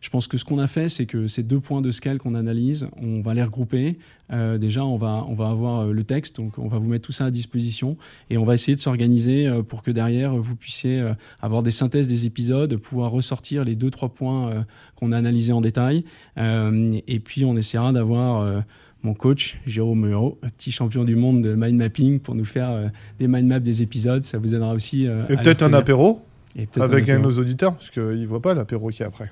[0.00, 2.34] Je pense que ce qu'on a fait, c'est que ces deux points de scale qu'on
[2.34, 3.98] analyse, on va les regrouper.
[4.32, 7.06] Euh, déjà, on va on va avoir euh, le texte, donc on va vous mettre
[7.06, 7.96] tout ça à disposition
[8.30, 11.04] et on va essayer de s'organiser pour que derrière vous puissiez
[11.40, 14.66] avoir des synthèses des épisodes, pouvoir ressortir les deux trois points
[14.96, 16.04] qu'on a analysés en détail,
[16.36, 18.64] et puis on essaiera d'avoir
[19.06, 22.88] mon coach, Jérôme Euro, petit champion du monde de mind mapping, pour nous faire euh,
[23.18, 24.24] des mind maps des épisodes.
[24.24, 25.06] Ça vous aidera aussi.
[25.06, 26.22] euh, Et peut-être un apéro?
[26.56, 29.30] Et peut-être un avec nos auditeurs, parce qu'ils voient pas l'apéro qui est après.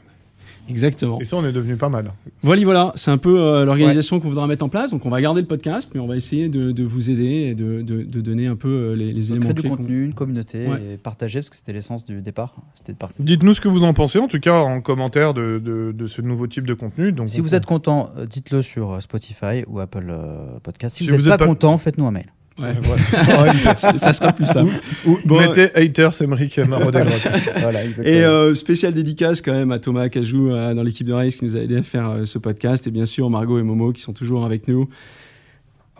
[0.69, 1.19] Exactement.
[1.21, 2.11] Et ça, on est devenu pas mal.
[2.43, 2.93] Voilà, voilà.
[2.95, 4.91] C'est un peu euh, l'organisation qu'on voudra mettre en place.
[4.93, 7.55] Donc, on va garder le podcast, mais on va essayer de, de vous aider et
[7.55, 9.71] de, de- de donner un peu euh, les, les éléments créer du clés.
[9.71, 10.95] contenu, une communauté Ouais.
[10.95, 12.57] et partager parce que c'était l'essence du départ.
[12.75, 13.23] C'était de partager.
[13.23, 16.23] Dites-nous ce que vous en pensez, en tout cas en commentaire de, de- de ce
[16.23, 17.13] nouveau type de contenu.
[17.13, 20.97] Donc, Si on- vous êtes content, euh, dites-le sur euh, Spotify ou Apple euh, Podcast.
[20.97, 22.33] Si, Si vous n'êtes êtes pas, pas- content, faites-nous un mail.
[22.59, 22.75] Ouais.
[23.77, 24.73] Ça, sera plus simple.
[25.07, 27.29] Ou Bon, mettez haters, Emmerich Desgrottes.
[27.61, 31.37] voilà, Et euh, spécial dédicace quand même à Thomas Cajou euh, dans l'équipe de Race
[31.37, 32.87] qui nous a aidé à faire euh, ce podcast.
[32.87, 34.88] Et bien sûr, Margot et Momo qui sont toujours avec nous.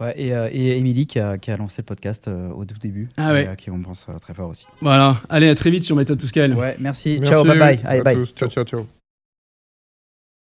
[0.01, 2.79] Ouais, et, euh, et Émilie qui a, qui a lancé le podcast euh, au tout
[2.81, 3.09] début.
[3.17, 3.45] Ah ouais.
[3.45, 4.67] Et, euh, qui on pense euh, très fort aussi.
[4.81, 5.17] Voilà.
[5.29, 6.55] Allez, à très vite sur Méthode to Scale.
[6.55, 7.19] Ouais, merci.
[7.21, 7.81] Merci Ciao, bye bye.
[7.85, 8.27] Allez, bye.
[8.35, 8.87] Ciao, ciao, ciao.